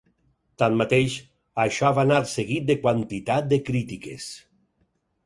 Tanmateix, 0.61 1.17
això 1.63 1.91
va 1.99 2.05
anar 2.09 2.17
seguit 2.31 2.65
de 2.71 2.77
quantitat 2.87 3.53
de 3.53 3.61
crítiques. 3.69 4.27